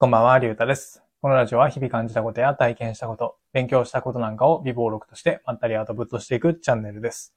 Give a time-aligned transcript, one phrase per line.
[0.00, 1.02] こんばんは、りゅうたです。
[1.20, 7.34] このラジオは日々感じたことや体験したこと、勉強したことなんかを微暴録としてまったりアウトプットしていくチャンネルです。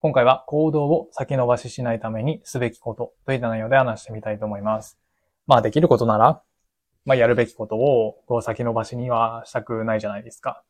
[0.00, 4.98] 今回は行動を先延ばししないためにすべきことといった内容で話してみたいと思います。
[5.46, 6.42] まあできることなら、
[7.06, 10.62] まあやるべきことをこう先延ばしにはしたくないじゃないですか。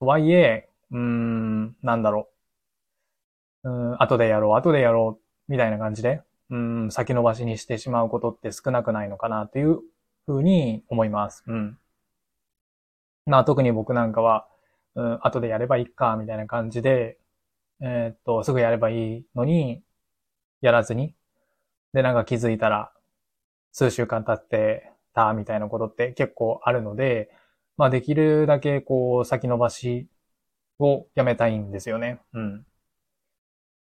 [0.00, 2.30] とはいえ、うーん、なんだろ
[3.64, 3.68] う。
[3.68, 9.82] うん、後でやろう、後でやろう、みたいな感じで、うん、先延ばしにしてしまうことって少なくないのかなという
[10.26, 11.44] ふうに思います。
[11.46, 11.78] うん。
[13.26, 14.46] まあ特に僕なんかは、
[14.94, 17.18] うん、後でやればいいか、みたいな感じで、
[17.80, 19.82] えーっと、すぐやればいいのに、
[20.60, 21.14] やらずに、
[21.92, 22.92] で、なんか気づいたら、
[23.72, 27.30] 数週間経ってた、みたいなことって結構あるので、
[27.76, 30.08] まあできるだけこう、先延ばし
[30.78, 32.20] をやめたいんですよね。
[32.32, 32.66] うん。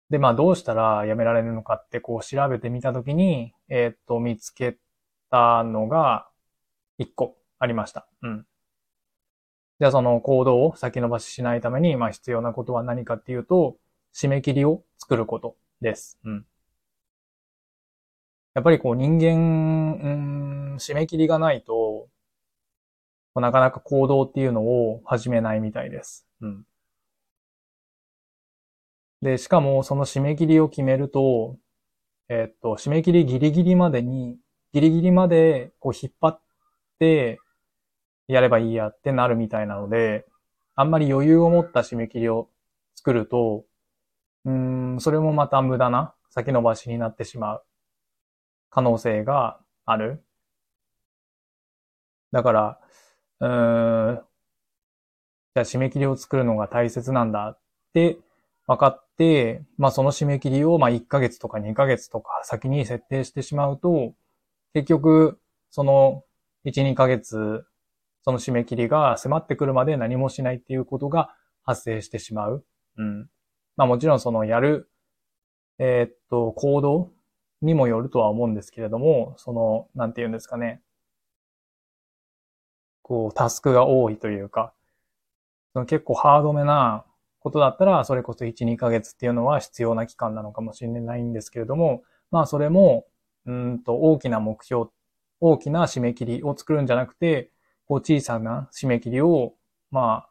[0.09, 4.77] で、まあどうしたらやめられるのかってこう調べてみたときに、えーっと、見つけ
[5.31, 6.27] たのが
[6.98, 8.08] 一個ありました。
[8.21, 8.45] うん。
[9.79, 13.77] じゃあその行動を先延ばししないために、まあ必要なことは何かっていうと、
[14.13, 16.20] 締め切りを作ることです。
[16.23, 16.46] うん。
[18.54, 22.10] やっぱりこう人間、うん、締め切りがないと、
[23.34, 26.27] なかなか行動っていうのを始めないみたいです。
[26.41, 26.66] うん。
[29.21, 31.57] で、しかもその締め切りを決めると、
[32.27, 34.38] えっと、締め切りギリギリまでに、
[34.73, 36.39] ギリギリまでこう引っ張っ
[36.99, 37.39] て
[38.27, 40.25] やればいいやってなるみたいなので、
[40.75, 42.49] あんまり余裕を持った締め切りを
[42.95, 43.65] 作ると、
[44.45, 47.63] うん、それもまた無駄な先延ばしになってしまう
[48.69, 50.23] 可能性がある。
[52.31, 52.79] だから、
[53.41, 54.15] うーん、
[55.53, 57.59] じゃあ締め切りを作るのが大切なんだっ
[57.93, 58.17] て
[58.67, 64.13] 分かって、まあその締め切りをまあ1ヶ月とか2ヶ月とか先に設定してしまうと、
[64.73, 65.39] 結局、
[65.69, 66.23] その
[66.66, 67.66] 1、2ヶ月、
[68.23, 71.33] その締め切りが迫ってくるまで何もしないっていうことが
[71.63, 72.66] 発生してしまう。
[72.97, 73.29] うん。
[73.77, 74.89] まあもちろんそのやる、
[75.79, 77.11] えーっと、行動
[77.61, 80.81] にもよるとは思うんですけれども、その、なんて言うんですかね。
[83.01, 84.73] こう、タスクが多いというか、
[85.73, 87.05] その結構ハードめな
[87.39, 93.05] ことだったら、それこそ1、2ヶ月っていうのは必要な期間なのかもしれないんですけれども、まあそれも、
[93.46, 94.90] うんと大きな目標、
[95.40, 97.52] 大きな締め切りを作るんじゃなくて、
[97.85, 99.53] こう小さな締め切りを、
[99.90, 100.29] まあ、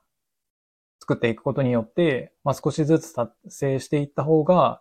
[1.00, 4.81] 作っていくことによって、まあ少しずつ達成していった方が、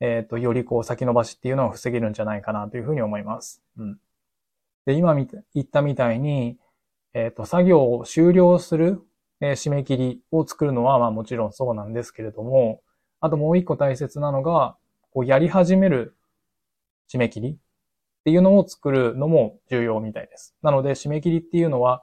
[0.00, 3.62] えっ、と、よりこう先延ばしっていうのを防げるんじゃないかなというふうに思います。
[3.78, 3.98] うん。
[4.84, 5.26] で、今言
[5.60, 6.58] ったみたいに、
[7.14, 9.02] えっ、と、作業を終了する、
[9.40, 12.82] えー締め切りを作るのは、まあもちろんそうなんですけれども、
[13.20, 14.76] あともう一個大切なのが、
[15.10, 16.15] こうやり始める
[17.12, 17.50] 締め切り？
[17.50, 17.56] っ
[18.24, 20.56] ていうのを作るのも重要みたいです。
[20.62, 22.02] なので、締め切りっていうのは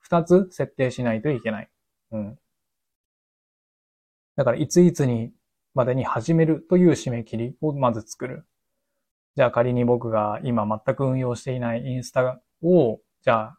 [0.00, 1.70] 二つ設定しないといけない。
[2.10, 2.38] うん。
[4.36, 5.32] だから、いついつに
[5.74, 8.46] までに始めるという締め切りをまず作る。
[9.34, 13.58] じゃあ仮に僕が今全く運用していないインスタを、じゃあ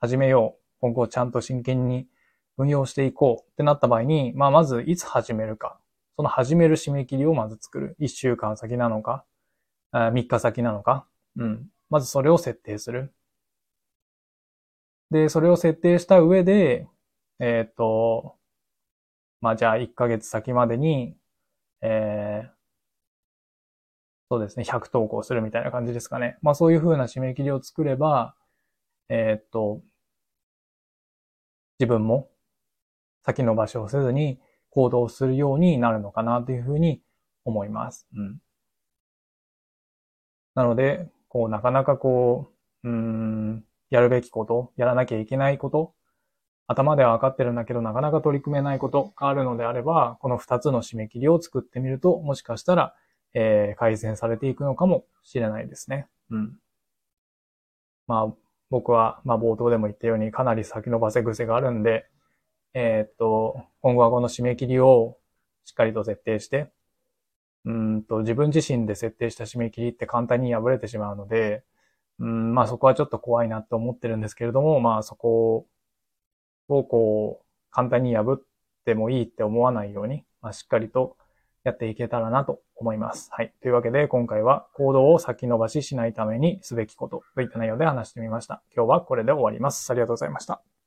[0.00, 0.62] 始めよう。
[0.80, 2.08] 今後ちゃんと真剣に
[2.56, 5.78] 運用していこうってなった場合に、まあまずいつ始めるか。
[6.16, 7.96] その始める締め切りをまず作る。
[8.00, 9.24] 1週間先なのか、
[9.92, 11.06] あ3日先なのか？
[11.36, 11.68] うん。
[11.90, 13.14] まずそれを設定する。
[15.10, 16.88] で、それを設定した上で、
[17.38, 18.36] えっ、と、
[19.40, 21.16] まあじゃあ1ヶ月先までに、
[21.82, 22.50] えー、
[24.30, 26.38] そうですね、100投稿するみたいな感じですかね。
[26.42, 28.34] まあそういう風な締め切りを作れば、
[29.10, 29.82] えっ、と、
[31.78, 32.30] 自分も
[33.24, 34.38] 先延ばしをせずに
[34.70, 37.02] 行動するようになるのかなというふうに
[37.44, 38.06] 思います。
[38.16, 38.38] うん。
[40.54, 42.50] なので、こう、なかなかこ
[42.84, 45.94] う、うん、やるべきこと、やらなきゃいけないこと、
[46.66, 52.94] 頭では分かってるんだけど、なかなか取り組めないことがあるのであれば、この二つの締め切りを作ってみると、もしかしたら、
[53.34, 56.06] えー改善されていくのかもしれないですね。
[56.30, 56.58] うん。
[58.06, 58.34] まあ、
[58.70, 62.06] 僕は、まあ冒頭でも言ったようにかなり先延ばせ癖があるんで、
[62.74, 65.18] えーっと、今後はこの締め切りを
[65.64, 66.70] しっかりと設定して、
[67.64, 71.64] うんと、自分自身で設定した締め切りって簡単に破れてしまうので、
[72.18, 75.66] うん、まあそこはちょっと怖いなって思ってるんですけれども、まあそこ
[76.68, 78.42] をこう、簡単に破っ
[78.84, 81.16] てもいいって思わないように、まあしっかりと
[81.64, 83.30] やっていけたらなと思います。
[83.32, 83.52] はい。
[83.62, 88.62] というわけで、今回は行動を先延ばししないためにすべきことといった内容で話してみました。
[88.74, 89.90] 今日はこれで終わります。
[89.90, 90.71] ありがとうございました。